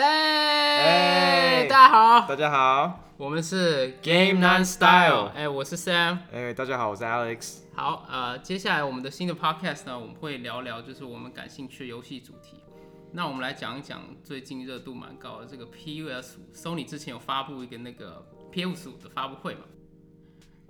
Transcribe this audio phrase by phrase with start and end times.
[0.00, 6.18] 哎，大家好，大家好我们是 Game Nine Style 哎，我是 Sam。
[6.32, 7.62] 哎，大家好，我是 Alex。
[7.74, 12.62] 好，呃，接下来我们的新的 podcast 呢，我们会聊聊就是我们感兴趣的游戏主题。
[13.10, 19.62] 那我们来讲一讲最近热度蛮高的这个 PS 五，Sony 之前有发布一个那个 PS 五的发布会嘛？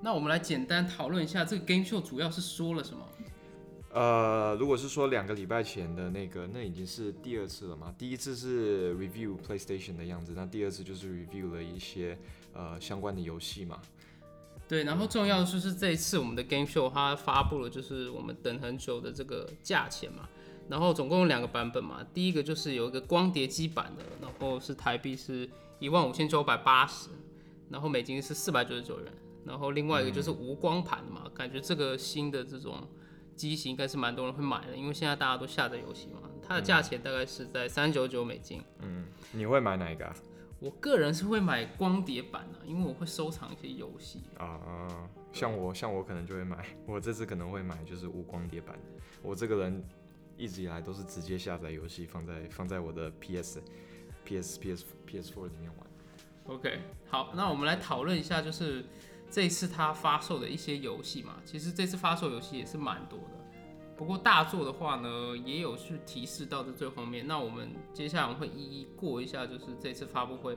[0.01, 3.07] 那我们来简单讨论一下这个 Game Show 主要是说了什么？
[3.92, 7.95] 呃，如果是说两个礼拜前的那个，那已经是第二次了嘛？
[7.96, 12.19] 第一次是 review PlayStation 的样子，那第二次就是 review 了一些
[12.52, 13.80] 呃相关的游戏嘛。
[14.69, 20.29] 对，然后重要的就是这一次我们的 Game Show 它发布了就是我们等很久的这个价钱嘛。
[20.68, 25.48] 然后总共有两个版本嘛，第一个就是有一个光碟机版的，然后是台币是
[25.79, 27.09] 一万五千九百八十，
[27.70, 29.10] 然后美金是四百九十九元。
[29.46, 32.87] 然后另外一个就是无光盘的嘛，感觉这个新的这种
[33.38, 38.60] 机型应该是蛮多人会买的，因为现在大家都下载游戏嘛，它的价钱大概是在三九九美金。
[38.80, 40.15] 嗯，你会买哪一个啊？
[40.60, 44.24] 我个人是会买光碟版的，因为我会收藏一些游戏。
[44.38, 48.76] 啊，像我像我可能就会买，我这次可能会买就是无光碟版。
[49.23, 49.85] 我这个人
[50.37, 53.63] 一直以来都是直接下载游戏放在放在我的 PS
[54.24, 55.87] PS PS PS4 里面玩。
[56.46, 58.85] OK，好，那我们来讨论一下，就是
[59.30, 61.37] 这一次它发售的一些游戏嘛。
[61.45, 63.35] 其实这次发售游戏也是蛮多的，
[63.96, 67.26] 不过大作的话呢，也有去提示到这最后面。
[67.26, 70.56] 那我们接下来我们会一一过一下，就是这次发布会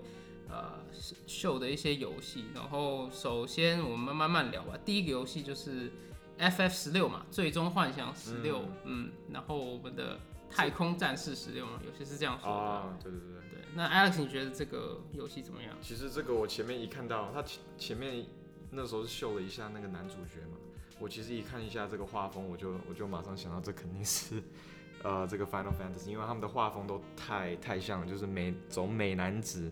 [0.49, 0.79] 呃
[1.25, 2.45] 秀的一些游戏。
[2.53, 4.77] 然后首先我们慢慢聊吧。
[4.85, 5.91] 第一个游戏就是
[6.39, 10.19] FF 十六嘛，最终幻想十六，嗯，然后我们的
[10.49, 12.55] 太空战士十六嘛，有些是这样说的。
[12.55, 13.41] 啊，对对对。
[13.51, 15.73] 对，那 Alex 你觉得这个游戏怎么样？
[15.81, 18.25] 其实这个我前面一看到，他前前面
[18.71, 20.57] 那时候是秀了一下那个男主角嘛，
[20.99, 24.41] 我其实一看一下这个画风，我就我就马上想到这肯定是
[25.03, 29.69] 呃这个 Final Fantasy，因为他们的画风都太太像，就是美走美男子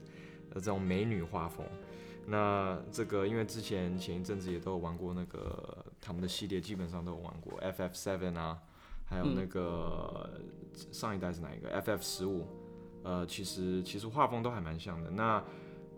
[0.50, 1.66] 的这种美女画风。
[2.28, 8.60] 那这个因为之前前一阵子也都有玩过那个他们的系列，基本上都有玩过 FF Seven 啊，
[9.06, 10.40] 还有那个、
[10.92, 12.46] 上一代是哪一个 FF 十五。
[13.04, 15.10] 呃，其实其实画风都还蛮像的。
[15.10, 15.44] 那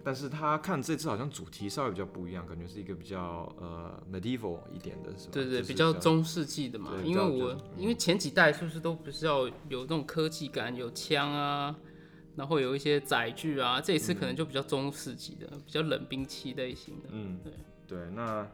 [0.04, 5.32] 但是他看这次好像主题稍微比较不一样，感觉是一个比较呃 medieval 一点的，是吧？
[5.34, 6.92] 对对，就是比较中世纪的嘛。
[7.04, 11.76] 因为我就因为前几代是不是都不是要有那种科技感，有枪啊，
[12.36, 13.80] 然后有一些载具啊。
[13.80, 17.10] 这一次可能就比较中世纪的，比较冷兵器类型的。
[17.12, 17.54] 嗯，对
[17.88, 18.48] 对，那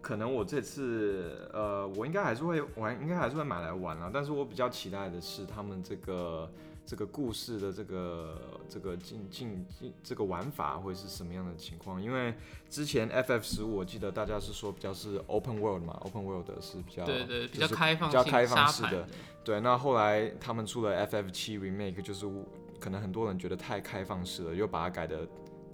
[0.00, 4.10] 可能我这次呃，我应该还是会玩，应该还是会买来玩啊。
[4.14, 6.48] 但是我比较期待的是他们这个
[6.86, 12.00] 这个故事的这个这个进进进这个玩法会是什么样的情况？
[12.00, 12.32] 因为
[12.70, 19.08] 之前 FF 十五我记得大家是说比较是 open world 嘛，open world 是比较对对，比较开放性、比较开放式的。
[19.42, 22.24] 对，那后来他们出了 FF 七 remake，就是
[22.78, 25.26] 可能很多人觉得太开放式了，又把它改的，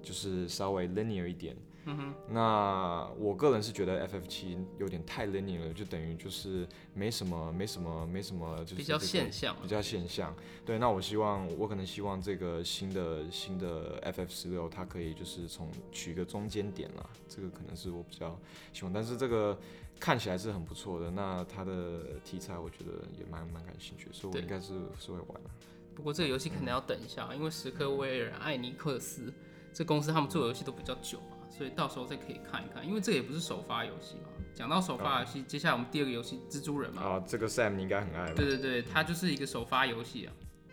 [0.03, 1.55] 就是稍微 linear 一点。
[1.85, 10.35] 嗯哼，那我个人是觉得 FF 七有点太 linear 了，就等于就是没什么没什么没什么，就是、比较现象比较现象。
[10.65, 18.39] 对，那我希望我可能希望这个新的新的 FF 十六，它可以就是从取一个中间点啦，这个可能是我比较
[18.73, 18.93] 希望。
[18.93, 19.59] 但是这个
[19.99, 25.51] 看起来是很不错的，那它的题材我觉得也蛮蛮感兴趣，所以我应该是是会玩的。
[25.95, 29.33] 不过这个游戏可能要等一下，因为史克威尔艾尼克斯
[29.75, 32.87] 这公司他们做的游戏都比较久嘛，所以到时候再可以看一看。
[32.87, 34.31] 因为这个也不是首发游戏嘛。
[34.55, 38.35] 讲到首发游戏，接下来我们第二个游戏蜘蛛人嘛，啊，这个 Sam 你应该很爱吧？
[38.35, 40.33] 对对对，它就是一个首发游戏啊。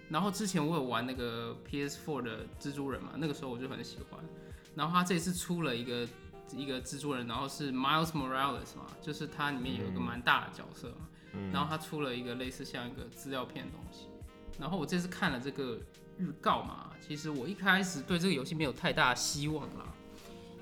[0.10, 4.20] 然后之前我有玩那个 PS4 的蜘蛛人嘛，那个时候我就很喜欢。
[4.76, 6.08] 然后他这次出了一个
[6.54, 11.08] 一个蜘蛛人，然后是 Miles Morales 嘛，就是它里面有一个蛮大的角色嘛。
[11.34, 14.08] 嗯然后他出了一个类似像一个资料片的东西。
[14.60, 15.80] 然后我这次看了这个
[16.18, 19.89] 预告嘛，其实我一开始对这个游戏没有太大的希望啦，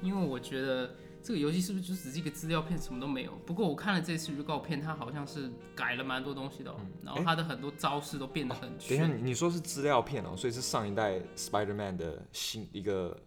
[0.01, 3.31] 因为我觉得这个游戏是不是就只是一个资料片，什么都没有？
[3.45, 13.17] 不过我看了这次预告片，它好像是改了蛮多东西的、哦，然后它的很多招式都变得很等一下，你你说是资料片哦，所以是上一代 Spider-Man 的新一个，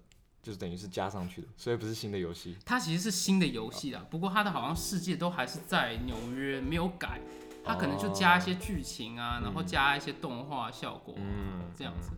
[0.43, 2.57] 就是等于是加上去的，所以不是新的游戏。
[2.65, 7.21] 它其实是新的游戏啦，不过它的好像世界都还是在纽约，没有改。
[7.63, 12.13] 它可能就加一些剧情啊，然后加一些动画效果、啊，嗯这样子。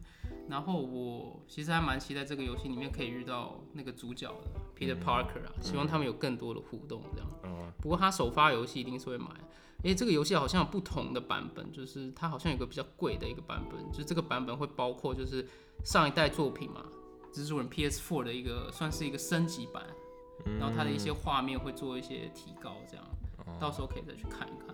[0.49, 7.31] 然后我其实还蛮期待这个游戏里面可以遇到那个主角的 Peter Parker 啊，希望他们有更多的互动这样。
[7.45, 9.29] 嗯，不过他首发游戏一定是会买，
[9.83, 15.47] 因为这个游戏好像有不同的版本，就是它好像有个比较贵的一个版本，就这个版本会包括就是
[15.85, 16.85] 上一代作品嘛，
[17.33, 19.83] 蜘蛛人 PS4 的一个算是一个升级版，
[20.59, 23.07] 然后它的一些画面会做一些提高，这样，
[23.61, 24.72] 到时候可以再去看一看。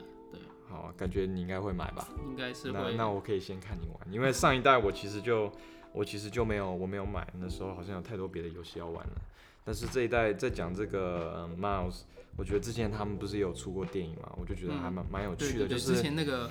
[0.68, 2.06] 对，好，感觉你应该会买吧？
[2.28, 2.78] 应该是会。
[2.92, 5.50] 那那我可以先看你玩，因为上一代我其实就
[5.92, 9.12] 我我其实就没有我没有买，那时候好像有太多别的游戏要玩了。
[9.64, 12.02] 但是这一代在讲这个、嗯 Miles，
[12.36, 16.48] 我觉得之前他们不是有出过电影嘛，我就觉得还蛮蛮有趣的，就是前那个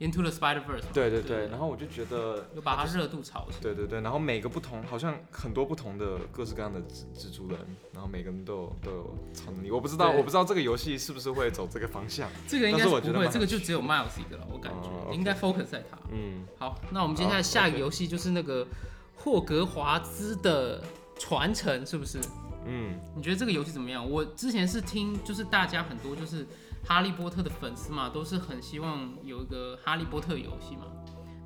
[0.00, 3.60] Into the Spider Verse，对对对，然后我就觉得又把它热度炒起来。
[3.60, 7.58] 对对对，然后每个不同，好像很多不同的各式各样的蜘蜘蛛人，
[7.92, 9.72] 然后每个人都有都有超能力。
[9.72, 12.30] 我不知道，我不知道这个游戏是不是会走这个方向。
[12.46, 15.98] 这个应该不会，我觉得蛮这个就只有 Miles 一个了，我感觉、应该 focus 在他。
[16.12, 18.64] 嗯，好，那我们接下来下一个游戏就是那个
[19.16, 20.80] 霍格华兹的
[21.18, 22.20] 传承，是不是？
[22.66, 24.08] 嗯，你觉得这个游戏怎么样？
[24.08, 26.46] 我之前是听，就是大家很多就是
[26.84, 30.86] 哈利波特的粉丝嘛，都是很希望有一个哈利波特游戏嘛。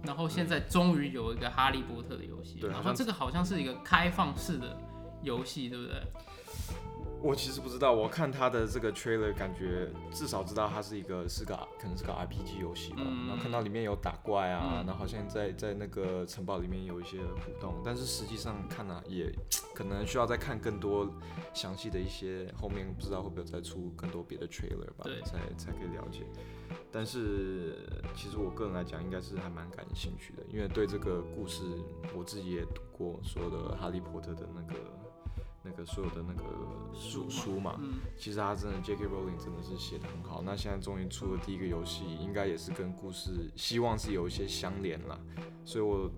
[0.04, 4.76] 然后现在终于有一个哈利波特的游戏，然后这个好像是一个开放式的
[5.22, 6.02] 游戏，对不对？
[7.22, 13.02] 我其实不知道，我看他的这个 trailer，感觉至少知道它是一个是个可能是个 RPG 游戏吧。
[13.04, 19.32] 嗯然后看到里面有打怪啊，嗯然后好像在在那个城堡里面有一些互动，但是实际上看啊，也
[19.74, 21.08] 可能需要再看更多
[21.54, 26.26] 详细的一些，后面不知道会不会再出更多别的 trailer 吧，才才可以了解。
[26.90, 27.78] 但是
[28.14, 31.62] 其实我个人来讲，应该是还蛮感兴趣的，因为对这个故事
[32.14, 34.74] 我自己也读过所有的哈利波特的那个
[35.64, 36.44] 那个所有的那个
[36.94, 39.04] 书书嘛，嗯，其实他真的 J.K.
[39.04, 40.42] Rowling 真的是写的很好。
[40.44, 45.18] 那现在终于出了第一个游戏，应该也是跟故事希望是有一些相连啦。
[45.64, 46.10] 所以我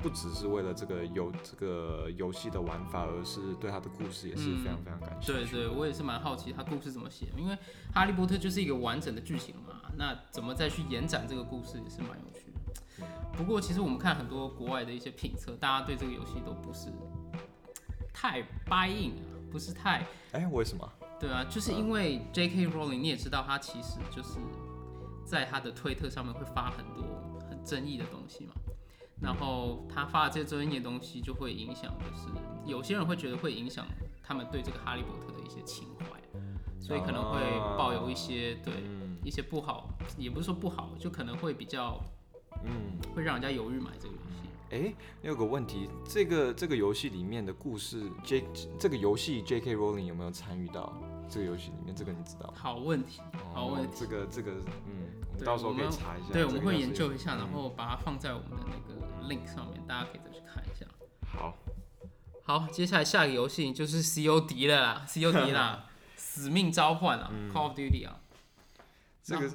[0.00, 5.44] 不只是为了这个游这个游戏的玩法，而是对他的故事也是非常非常感兴趣。
[5.50, 7.56] 对对，我也是蛮好奇他故事怎么写，因为
[7.94, 13.06] 哈利波特就是一个完整的剧情嘛，那怎么再去延展这个故事也是蛮有趣的。
[13.32, 16.90] 不过其实我们看很多国外的一些评测，大家对这个游戏都不是
[18.22, 18.40] 太
[18.70, 20.88] buy in 啊，不是太哎、为什么？
[21.18, 22.68] 对啊，就是因为 J.K.
[22.68, 24.38] Rowling 你也知道，他其实就是
[25.26, 27.04] 在他的推特上面会发很多
[27.50, 28.52] 很争议的东西嘛。
[29.20, 32.28] 然后他发的这些争议的东西，就会影响，就是
[32.64, 33.84] 有些人会觉得会影响
[34.22, 36.06] 他们对这个哈利波特的一些情怀，
[36.80, 37.40] 所以可能会
[37.76, 42.00] 抱有一些对嗯一些不好，也不是说不好，就可能会比较
[42.62, 44.48] 嗯，会让人家犹豫买这个游戏。
[44.72, 48.42] 哎、有个问题，这个这个游戏里面的故事，J
[48.78, 49.76] 这个游戏 J.K.
[49.76, 50.98] Rowling 有没有参与到
[51.28, 51.94] 这个游戏里面？
[51.94, 52.52] 这个你知道？
[52.56, 53.20] 好问题，
[53.52, 53.94] 好问题。
[54.00, 54.52] 这个这个，
[54.86, 56.32] 嗯，我们到时候可以查一下。
[56.32, 60.86] 对，我们会研究一下，然嗯后把它放在我们的那个 link 上面，大家可以再去看一下。
[61.26, 61.54] 好，
[62.42, 65.84] 好，接下来下一个游戏就是 COD 了啦，COD 啦，
[66.16, 68.18] 使命召唤啊、嗯 c a l l of Duty 啊，
[69.22, 69.50] 这个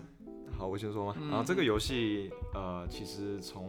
[0.55, 1.15] 好，我先说嘛。
[1.19, 3.67] 嗯然后这个游戏，呃，其实从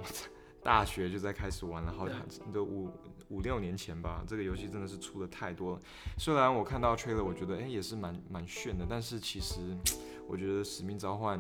[0.68, 2.20] 大学就在开始玩了，好像
[2.52, 2.92] 都五
[3.30, 4.22] 五六年前吧。
[4.26, 5.80] 这个游戏真的是出的太多了。
[6.18, 9.74] 虽然我看到 trailer，我觉得哎、也是蛮蛮炫的，但是其实
[10.28, 11.38] 我觉得《使命召唤》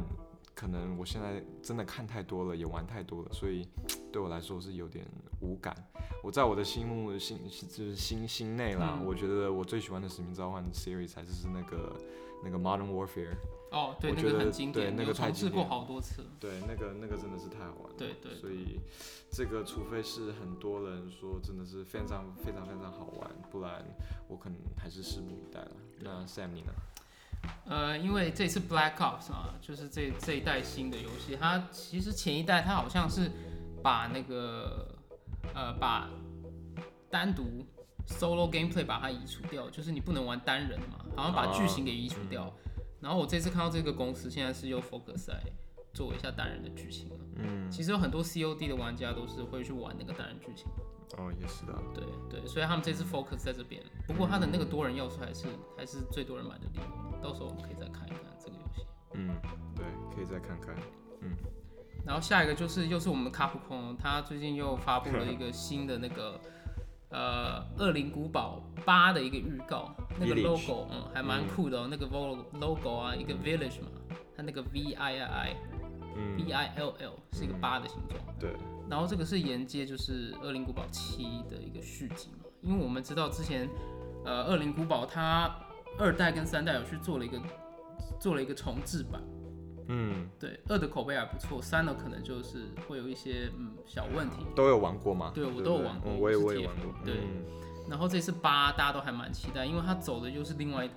[0.54, 3.68] 可能我现在真的看太多了，也玩太多了，所以
[4.10, 5.04] 对我来说是有点
[5.42, 5.76] 无感。
[6.24, 7.38] 我在我的心目心
[7.68, 11.94] 就是心心内啦，嗯我觉得我最喜欢的《使命召唤》series 还是是那个
[12.42, 13.36] 那个 Modern Warfare。
[13.70, 16.24] 哦，对，那个很经典，那个太重置过好多次。
[16.40, 17.94] 对，那个那个真的是太好玩了。
[17.98, 18.80] 对对所以
[19.30, 23.84] 这个除非是很多人说真的是非常非常非常好玩，不然
[24.26, 25.72] 我可能还是拭目以待了。
[26.00, 26.72] 那 Sam 你呢？
[27.66, 33.30] 呃，因为这次 Black Ops 啊，就是这这一代新的游戏，它其实前一代它好像是
[33.82, 34.88] 把那个
[35.54, 36.08] 呃把
[37.10, 37.66] 单独
[38.08, 42.52] solo gameplay 把它移除掉，就是你不能玩单人嘛，好像把剧情给移除掉。
[43.00, 45.40] 然后我这次看到这个公司现在是又 focus 在
[45.94, 47.16] 做一下单人的剧情了。
[47.36, 50.66] 嗯，其实有很多 COD 的玩家都是会去玩那个单人剧情。
[51.16, 51.74] 哦，也是的。
[51.94, 53.82] 对对，所以他们这次 focus 在这边。
[54.06, 55.46] 不过他的那个多人要素还是
[55.76, 57.18] 还是最多人买的理由。
[57.22, 58.82] 到时候我们可以再看一看这个游戏。
[59.14, 59.30] 嗯，
[59.76, 59.84] 对，
[60.14, 60.74] 可以再看看。
[61.20, 61.36] 嗯
[62.04, 66.40] 然后下一个就是又是我们卡普空，他最近又发布了一个新的那个
[67.10, 73.88] 呃《恶灵古堡八》的一个预告，那个 logo 嗯还蛮酷的哦，那个 logo logo 啊一个 village 嘛，
[74.36, 75.56] 它那个 V I I I
[76.16, 78.20] 嗯，V I L L 是一个八的形状。
[78.38, 78.50] 对，
[78.90, 83.68] 然后这个是沿接就是《恶灵古堡七》的一个续集嘛，因为我们知道之前
[84.24, 85.50] 呃《恶灵古堡》它
[85.98, 87.40] 二代跟三代有去做了一个
[88.20, 89.22] 做了一个重置版。
[89.88, 94.36] 嗯，对，二的口碑还不错，三的可能就是会有一些嗯小问题。
[94.54, 95.32] 都有玩过吗？
[95.34, 96.92] 对我都有玩过嗯我也我也玩过。
[97.04, 97.44] 对嗯
[97.88, 100.96] 然后这次八大家都还蛮期待，因为它走的又是另外一种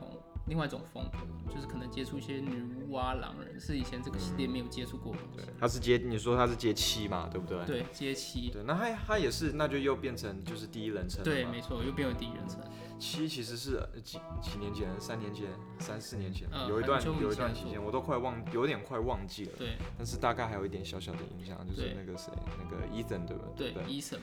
[0.52, 7.64] 另外一种风格，就是可能接触一些女巫啊、狼人，是以前这个系列没有接触过的对他是接你说他是接七嘛，对不对？
[7.66, 12.60] 对，接七，对，那他他也是，那就又变成就是第一人称对，没错，又变为第一人称。
[13.00, 15.48] 七其实是呃几几年前，三年前、
[15.80, 19.52] 三四年前，嗯有一段有一段前期间，我都快忘，有点快忘记了。
[19.58, 22.30] 对但是大概还有一点小小的印象，就是那个谁，
[22.60, 23.44] 那个 Ethan 对不？
[23.56, 24.20] 对对，医生，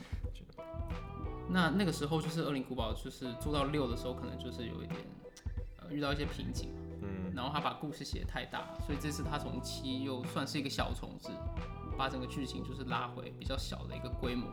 [1.49, 5.01] 那那个时候就是《恶灵古堡》，就是做到六的时候，可能就是有一点
[5.47, 5.48] 呃
[5.91, 6.71] 遇到一些瓶颈，
[7.03, 11.31] 嗯，然后他把故事写得太大，所以这次他从七又算是一个小重置，
[11.97, 14.49] 把整个剧情就是拉回比较小的一个规模，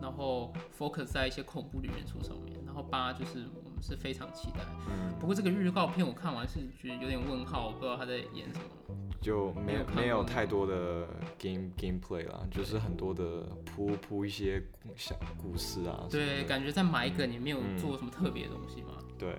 [0.00, 2.56] 然后 focus 在一些恐怖的元素上面。
[2.64, 8.96] 然后八就是我们是非常期待，嗯不过这个预告片我看完是觉得有点问号，我不知道他在演什么。
[9.18, 14.62] 就没有没有太多的 game gameplay 啦，就是很多的铺铺一些
[14.94, 16.06] 小故事啊。
[16.10, 18.92] 对，感觉在埋梗也没有嗯做什么特别的东西嘛。
[19.18, 19.34] 对，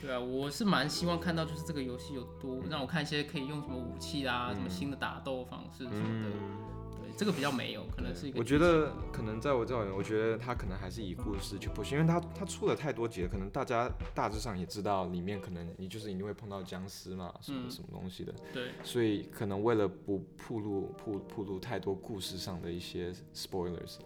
[0.00, 6.30] 对啊，我是蛮希望看到就是这个游戏有多让我看一些可以用什么武器啦，什么新的打斗方式什么的。
[6.30, 6.58] 嗯，
[7.00, 17.70] 对，这个比较没有，可能是一个我觉得可能在我这里，我觉得他可能还是以故事去 push，因为他他出了太多集了，可能大家大致上也知道里面可能你就是一定会碰到僵尸嘛，什么嗯。
[17.70, 18.70] 什么东西的，对。
[18.84, 23.98] 所以可能为了不铺路铺铺路太多故事上的一些 spoilers，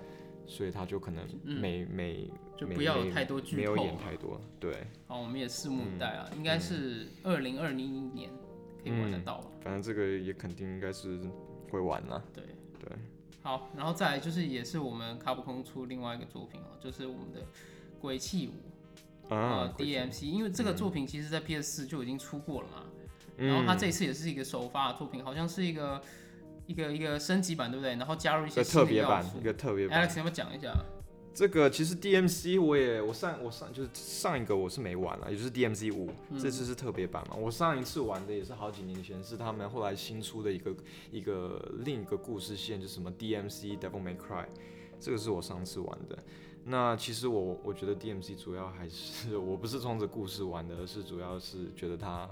[0.47, 2.31] 所以他就可能每每
[2.63, 8.31] 就不要有太多剧没有演太多，对，好，我们也拭目以待啊，应该是二零二零年
[8.83, 9.49] 可以玩得到吧？
[9.63, 11.19] 反正这个也肯定应该是
[11.71, 12.45] 会玩啦，对
[12.79, 12.97] 对。
[13.43, 17.41] 好，然后再来就是也是我们卡普空出另外一个作品哦，就是我们的
[18.01, 22.85] 《鬼泣五》啊呃，DMC，因为这个作品其实在 PS 四就已经出过了嘛，
[23.39, 26.01] 嗯然后它这一次也是一个首发的作品，好像是一个
[26.67, 27.97] 一个一个升级版，对不对？
[27.97, 29.43] 然后加入一些特别版，一。
[29.43, 30.09] 个特别版。
[30.09, 30.73] Alex，要不要讲一下？
[31.35, 37.37] 这个其实 DMC 我也我上我上就是上一个我是没玩了，也就是 DMC 五、嗯这次是特别版嘛。
[37.37, 40.75] 我上一次玩的也是好几年前，是他们后来新出的一个
[41.11, 44.47] 一个另一个故事线，就是什么 DMC Devil May Cry，
[45.01, 46.19] 这个是我上次玩的。
[46.65, 52.29] 那其实我我觉得 DMC 主要还是我不是冲着故事玩的，而是主要是觉得它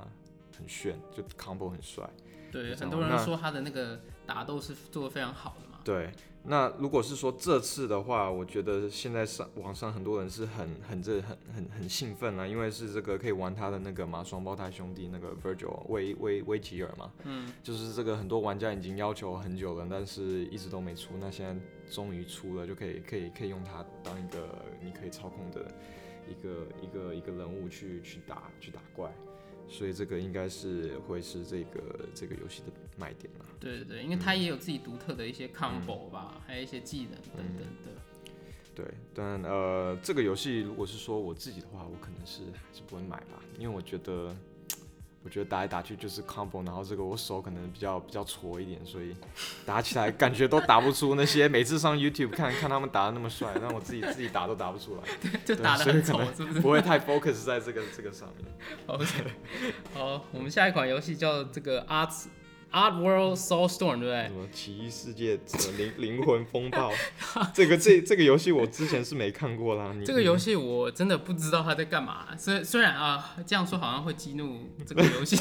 [0.60, 2.08] 很炫，就 combo 很帅。
[2.52, 5.78] 对，很多人说他的那个打斗是做的非常好的嘛。
[5.82, 6.10] 对，
[6.42, 21.58] 那如果是说这次的话，我觉得现在上网上很多人是很很这很很很兴奋啊，因为是这个可以玩他的那个嘛双胞胎兄弟那个 Virgil 威威威吉尔嘛，嗯，就是这个很多玩家已经要求很久了，但是一直都没出，那现在
[21.90, 25.72] 终于出了，就可以可以可以用它当一个你可以操控的
[26.28, 29.10] 一个一个一个人物去去打去打怪，
[29.70, 31.80] 所以这个应该是会是这个
[32.14, 32.66] 这个游戏的
[32.98, 33.46] 卖点啦。
[33.58, 38.00] 对对对，因为它也有自己独特的一些嗯 combo 吧，还有一些技能等等的。
[38.74, 44.34] 对，但呃，这个游戏如果是说我自己的话，我可能是还是不会买吧，因为我觉得，
[45.22, 49.14] 我觉得打来打去就是 combo，然后这个我手可能比较比较挫一点，所以
[49.66, 55.02] 打起来感觉都打不出那些每次上 YouTube 看看他们打的那么帅，让我自己自己打都打不出来，
[55.44, 56.60] 就对打的很丑，是不是？
[56.60, 58.50] 不会太 focus 在这个这个上面。
[58.86, 59.04] OK，
[59.92, 62.26] 好，我们下一款游戏叫这个 Art
[62.72, 64.32] Art World Soulstorm，对不对什？
[64.32, 66.92] 么奇异世界什么灵灵魂风暴，
[67.52, 69.92] 这个这这个游戏我之前是没看过啦。
[69.92, 72.28] 你这个游戏我真的不知道他在干嘛。
[72.38, 75.36] 虽虽然啊，这样说好像会激怒这个游戏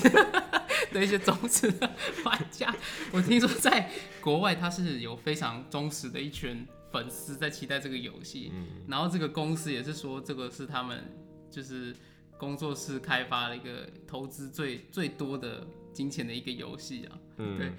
[0.91, 1.89] 的一些忠实的
[2.23, 2.75] 玩家。
[3.11, 8.51] 我听说在国外，他是有非常忠实的一群粉丝在期待这个游戏。
[8.53, 11.15] 嗯然后这个公司也是说，这个是他们
[11.51, 11.95] 就是
[12.39, 15.67] 工作室开发的一个投资最最多的
[15.99, 17.19] 金钱的一个游戏啊。
[17.35, 17.73] 嗯对嗯，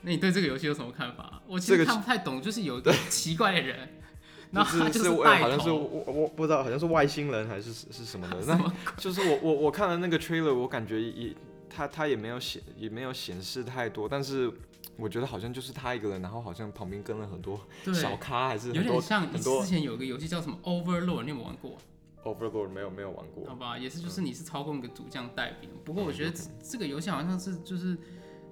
[0.00, 1.42] 那你对这个游戏有什么看法？
[1.46, 3.86] 我其实看不太懂，就是有一个奇怪的人，
[4.50, 8.38] 然后他就是我好像是，我我不知道，好像是外星人还是是什么的。
[8.48, 11.34] 那么就是我我我看了那个 trailer，我感觉也
[11.68, 14.50] 他他也没有显也没有显示太多，但是
[14.96, 17.60] 我觉得好像就是他一个人，然后好像旁边跟了很多，
[17.92, 21.76] 小咖，还是有很多点像很多之前有个游戏叫什么 Overlord，你有没有玩过？
[22.24, 23.54] Overlord 没有没有玩过好。
[23.54, 27.96] 吧，也是就是你是操控一个主将带兵，不过我觉得这这个游戏好像是就是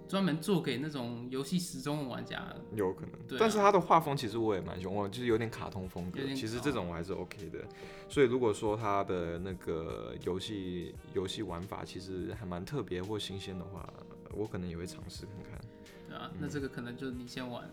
[0.09, 2.51] 专门做给那种游戏时钟的玩家。
[2.75, 7.59] 有可能，对啊但是它的画风其实我也蛮喜欢，我就是有点卡通风格有，点其实卡这种我还是 OK 的。
[8.09, 13.93] 所以如果说它的那个游戏游戏玩法其实还蛮特别或新鲜的话，
[14.33, 15.61] 我可能也会尝试看看。
[16.09, 17.71] 对啊，那这个可能就是你先玩了，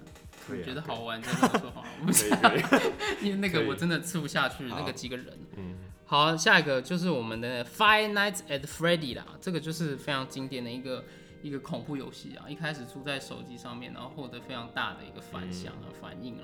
[0.47, 2.91] 可以啊你觉得好玩再跟我说好了，我不知可以可以，
[3.25, 5.27] 因为那个我真的吃不下去那个几个人。
[5.57, 5.75] 嗯，
[6.05, 11.03] 好，下一个就是我们的 Five Nights at Freddy 啦，这个就是非常经典的一个
[11.41, 16.43] 一个恐怖游戏啊，一开始出在手机上面，然后获得非常大的一个反响啊、反应啊，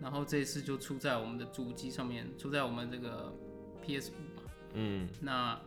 [0.00, 3.32] 然后这一次就出在我们的主机上面，出在我们这个
[3.84, 4.42] PS 五嘛。
[4.74, 5.58] 嗯，那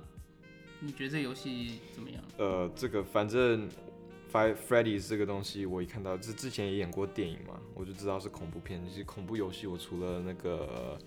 [0.80, 2.24] 你觉得这游戏怎么样？
[2.38, 3.68] 呃，这个反正
[4.32, 8.80] Five Freddy 这个东西，我一看到这之前也演过电影嘛，我就知道是恐怖片。
[8.88, 11.00] 其实恐怖游戏，我除了那个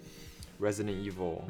[0.60, 1.42] Resident Evil、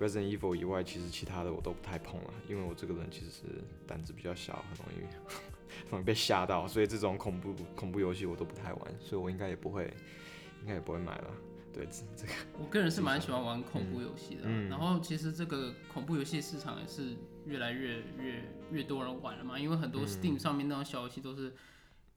[0.00, 3.42] Resident Evil 以外，其实其他的我都不太碰了，因为我这个人其实是
[3.86, 5.06] 胆子比较小，很容易
[5.90, 9.84] 容易被吓到，所以这种恐怖恐怖游戏我都不太玩，所以我应该也不会，
[10.62, 11.30] 应该也不会买了。
[11.72, 21.54] 对，这这个我个人是蛮喜欢玩恐怖游戏的啊、嗯然后其实这个恐怖游戏市场也是越来越越越多人玩了嘛，因为很多嗯 Steam 上面那种小游戏都是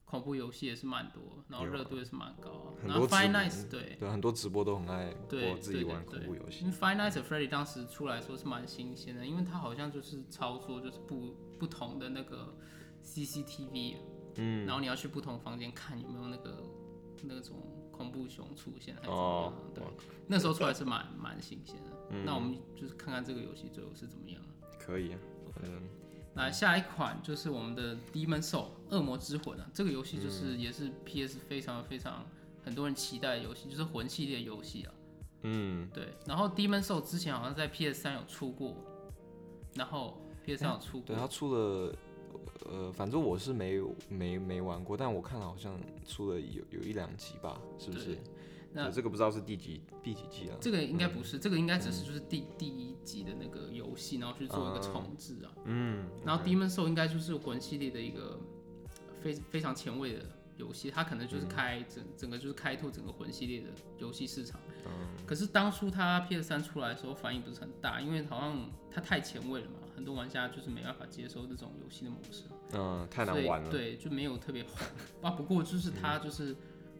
[0.04, 2.66] 恐怖游戏也是蛮多，然后热度也是蛮高啊。
[2.86, 6.70] 然后 Five 直播 Nights 对对很多直播都很爱对播自己对对玩恐怖游戏因。
[6.70, 12.54] 为 Five Nights at Freddy 当时出来说是蛮新鲜的，因为它好像就是操作就是不不同的那个
[13.02, 13.96] CCTV，
[14.36, 16.62] 嗯，然后你要去不同房间看有没有那个
[17.24, 17.56] 那种
[17.90, 19.84] 恐怖熊出现还是怎么哦样，对，
[20.26, 21.90] 那时候出来是蛮蛮新鲜的。
[22.10, 22.24] 嗯。
[22.24, 24.40] 那我们就是看看这个游戏最后是怎么样。
[24.78, 25.18] 可以啊，
[25.62, 25.82] 嗯，
[26.34, 32.24] 那下一款就是我们的 Demon Soul 恶魔之魂啊，这个游戏就是也是 PS 非常非常
[32.64, 34.92] 很多人期待的游戏，就是魂系列游戏啊。
[35.42, 38.76] 嗯，对，然后 Demon Soul 之前好像在 PS 三有出过，
[39.74, 41.94] 然后 PS 三有出过，对他出了，
[42.70, 48.18] 呃，反正我是没有没没玩过，但我看了好像出了有有一两集吧，是不是？
[48.72, 50.56] 那这个不知道是第几第几季啊？
[50.60, 55.50] 这个应该不是，这个应该只是就是第第一集的那个游戏，然后去做一个重置啊。
[55.64, 58.38] 嗯，然后 Demon Soul 应该就是魂系列的一个
[59.22, 60.26] 非非常前卫的
[60.56, 64.60] 游戏，它可能就是开整整个就是开拓整个魂系列的游戏市场。
[65.26, 73.70] 可是当初它 PS 三出来的时候反应不是很大，因为好像它太前卫了嘛，很多玩家就是没办法接受这种游戏的模式，嗯，太难玩了。
[73.70, 74.72] 对，就没有特别红
[75.22, 75.30] 啊。
[75.30, 76.54] 不过就是它就是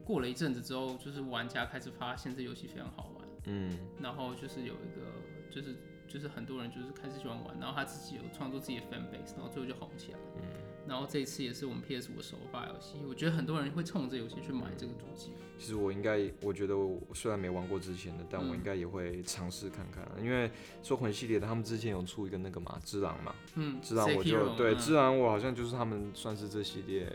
[0.05, 3.29] 过了一阵子之后，就是玩家开始发现这游戏非常好玩。
[3.45, 5.07] 嗯，然后就是有一个，
[5.51, 10.19] 就是就是很多人就是开始喜欢玩，然后他自己有创作自己的 fan base，然后最后就红起来。
[10.37, 10.43] 嗯。
[10.89, 15.33] 然后这一次也是我们 PS 五的首发游戏，我觉得很多人会冲这游戏去买这个主机。
[15.59, 20.49] 其实我应该，我觉得我虽然没玩过之前的，但我应该也会尝试看看，因为
[20.85, 27.13] 说魂系列的，他们之前有出一个那个嘛，之狼嘛，嗯，之狼我就对嗯之狼我好像就是他们算是这系列，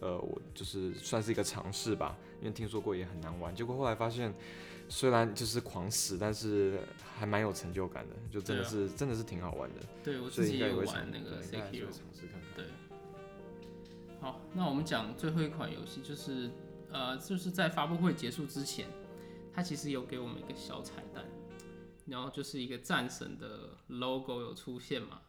[0.00, 4.34] 呃，我就是算是一个尝试吧，因为听说过也很难玩，结果后来发现。
[4.88, 6.80] 虽然就是狂死，但是
[7.18, 11.92] 还蛮有成就感的，就真的是、真的是挺好玩的，对我自己也会玩那个对应该还是 Sekiro 会。
[11.92, 12.50] 尝试看看。
[12.54, 12.64] 对。
[14.20, 16.50] 好，那我们讲最后一款游戏，就是
[16.90, 18.86] 呃，就是在发布会结束之前，
[19.54, 21.24] 它其实有给我们一个小彩蛋，
[22.06, 25.20] 然后就是一个战神的 logo 有出现嘛，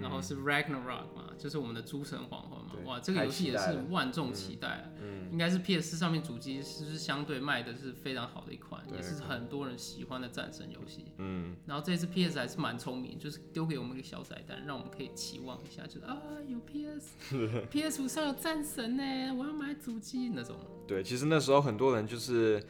[0.00, 4.84] 然后是 Ragnarok 嘛，就是我们的诸神黄昏嘛，哇，这个太游戏也是万众期待啊，
[5.30, 11.06] 应该是 PS 上面主机是不是相对卖的是非常好的一款，也是很多人喜欢的战神游戏。
[11.18, 16.16] 嗯，然后这次 PS 还是蛮聪明，就是丢给我们一个小彩蛋，让我们可以期望一下，就是啊
[16.48, 20.56] 有 PS，PS 五上有战神呢，我要买主机那种。
[20.86, 22.62] 对，其实那时候很多人就是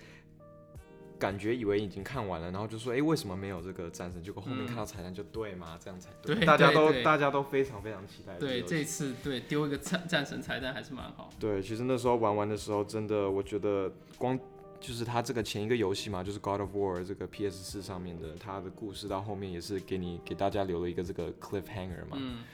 [1.18, 4.22] 感觉以为已经看完了，然后就说，哎、为什么没有这个战神？
[4.22, 11.30] 结果后面嗯看到彩蛋就对嘛，这样才对大家都大家都非常非常期待个对，这次对丢一个战战神彩蛋还是蛮好。
[11.38, 14.38] 对，其实那时候玩完的时候，真的我觉得光
[14.78, 22.16] 就是他这个前一个游戏嘛，就是 God of War 这个 PS 四上面的，他的故事到后面也是给你给大家留了一个这个 cliffhanger 嘛。
[22.20, 22.44] 嗯，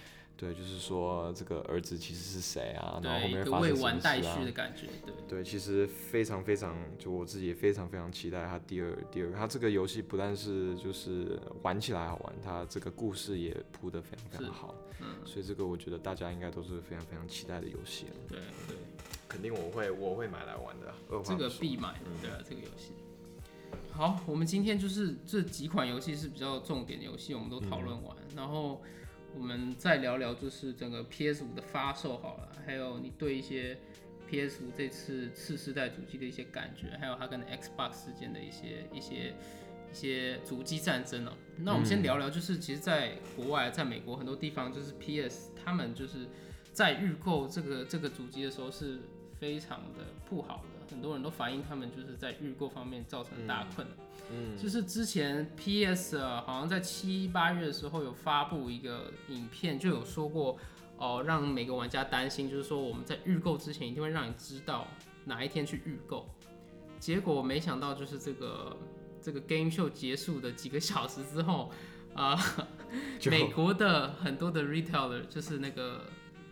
[0.42, 4.50] 对，就是说这个儿子其实是谁啊，然后后面发生什么事完待续啊的。
[4.50, 5.14] 感觉，对。
[5.28, 9.36] 对，其实非常非常，就我自己也非常非常期待它第二第二个。
[9.36, 14.74] 它这个游戏不但是就是玩起来好玩，它这个故事也铺得非常非常好。
[15.00, 18.16] 嗯，所以这个我觉得大家应该都是非常非常期待的游戏了。
[18.28, 18.76] 对对，
[19.28, 20.92] 肯定我会我会买来玩的。
[21.22, 22.90] 这个必买，对啊，这个游戏。
[23.92, 28.82] 好，我们今天就是这几款游戏是比较重点的游戏，我们都讨论完，然后
[29.34, 33.78] 我们再聊聊就是整个 PS 五的发售好了，还有你对一些
[34.28, 39.34] PS 五这次次世代主机的一些感觉，还有它跟 Xbox 之间的一些一些
[39.90, 46.26] 一些主机战争哦、那我们先聊聊，就是其实在国外，在美国很多地方，就是 PS 他们就是
[46.72, 49.00] 在预购这个这个主机的时候是
[49.38, 53.96] 非常的不好的，很多人都反映他们就是在预购方面造成大困难。
[54.30, 60.56] 嗯，就是之前 PS 啊，好像在七八月的时候有发布一个影片，就有说过
[60.98, 64.86] 哦，让每个玩家担心，就是说我们在预购之前一定会让你知道
[65.24, 66.28] 哪一天去预购。
[67.00, 68.76] 结果没想到就是这个
[69.20, 71.72] 这个 Game Show 结束的几个小时之后，
[72.14, 72.38] 啊、
[73.18, 76.04] 就美国的很多的 retailer 就是那个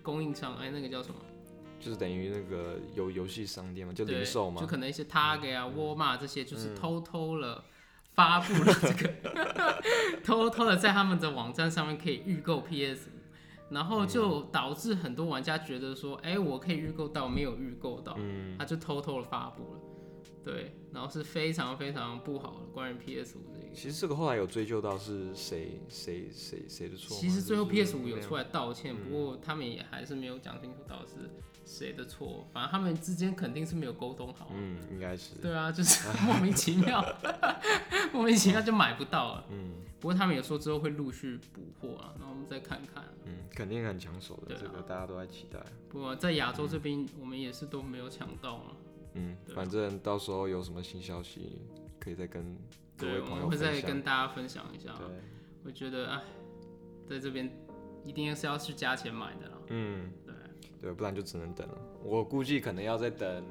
[0.02, 1.14] 供应商，哎，那个叫什么？
[1.80, 4.60] 就是等于那个游游戏商店嘛，就，零售嘛。
[4.60, 4.66] 就。
[4.66, 7.64] 可能一些 Target 啊、沃尔玛这些，嗯就是偷偷了
[8.12, 9.82] 发布了这个，
[10.22, 19.80] 偷偷的在他们的网站上面可以预购 PS 五，然后就导致很多玩家觉得说，哎、我可以预购到，没有预购到，嗯，他就偷偷的发布了，
[20.44, 23.72] 对，然后是非常非常不好的关于 PS 五这个。
[23.72, 27.16] 其实这个后来有追究到是谁谁谁谁的错？
[27.16, 28.98] 其实最后 PS 五有出来道歉，嗯。
[29.04, 31.30] 不过他们也还是没有讲清楚到底是
[31.70, 32.46] 谁的错。
[32.52, 34.52] 反正他们之间肯定是没有沟通好啊。
[34.54, 37.04] 嗯，应该是，对啊，就是 莫名其妙，
[38.12, 39.44] 莫名其妙就买不到了。
[39.50, 43.04] 嗯不过他们有说之后会陆续补货啊，然后我们再看看。
[43.26, 45.60] 嗯，肯定很抢手的，啊这个大家都在期待。
[45.90, 48.72] 不过在亚洲这边，我们也是都没有抢到啊。
[49.12, 51.60] 嗯，反正到时候有什么新消息，
[51.98, 52.56] 可以再跟
[52.96, 53.74] 各对，位我们会朋友分享。
[53.74, 55.02] 再跟大家分享一下啊。
[55.06, 55.06] 对，
[55.64, 56.22] 我觉得，哎，
[57.06, 57.52] 在这边
[58.02, 59.54] 一定是要去加钱买的啦。
[59.68, 60.10] 嗯，
[60.80, 61.78] 对，不然就只能等了。
[62.02, 63.44] 我估计可能要再等，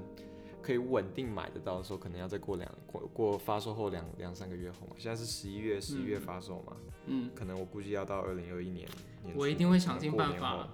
[0.62, 4.96] 可以稳定买得到的时候，可能要再过两过过发售后两两三个月后嘛。
[4.98, 6.74] 现在是十一月十一月发售嘛，
[7.06, 8.88] 嗯，可能我估计要到二零二一年
[9.24, 9.36] 年。
[9.38, 10.68] 我一定会想尽办法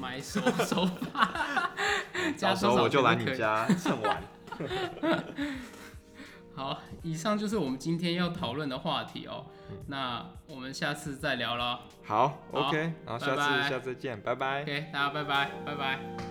[0.00, 1.74] 买手手把，
[2.36, 4.22] 加 到时候我就来你家蹭完。
[6.60, 9.46] 好，以上就是我们今天要讨论的话题哦。
[9.86, 11.80] 那我们下次再聊了。
[12.04, 14.60] 好好，OK，然后下次拜拜下次见，拜拜。
[14.60, 16.29] OK，大家拜拜，拜拜。